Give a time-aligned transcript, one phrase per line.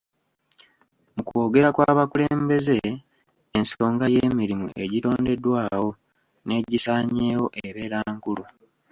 [1.13, 2.77] Mu kwogera kw'abakulembeze
[3.57, 5.89] ensonga y'emirimu egitondeddwawo
[6.45, 8.43] n'egisaanyeewo ebeera nkulu.